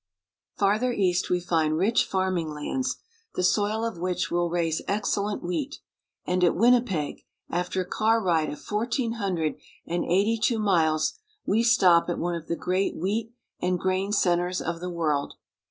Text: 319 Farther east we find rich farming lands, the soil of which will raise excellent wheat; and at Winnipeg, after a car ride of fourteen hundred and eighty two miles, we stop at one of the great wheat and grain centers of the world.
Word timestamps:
319 0.57 0.57
Farther 0.89 0.99
east 0.99 1.29
we 1.29 1.39
find 1.39 1.77
rich 1.77 2.05
farming 2.05 2.49
lands, 2.49 2.95
the 3.35 3.43
soil 3.43 3.85
of 3.85 3.99
which 3.99 4.31
will 4.31 4.49
raise 4.49 4.81
excellent 4.87 5.43
wheat; 5.43 5.75
and 6.25 6.43
at 6.43 6.55
Winnipeg, 6.55 7.21
after 7.51 7.81
a 7.81 7.85
car 7.87 8.19
ride 8.19 8.49
of 8.51 8.59
fourteen 8.59 9.11
hundred 9.11 9.57
and 9.85 10.03
eighty 10.05 10.39
two 10.39 10.57
miles, 10.57 11.19
we 11.45 11.61
stop 11.61 12.09
at 12.09 12.17
one 12.17 12.33
of 12.33 12.47
the 12.47 12.55
great 12.55 12.95
wheat 12.97 13.31
and 13.61 13.77
grain 13.79 14.11
centers 14.11 14.59
of 14.59 14.79
the 14.79 14.89
world. 14.89 15.35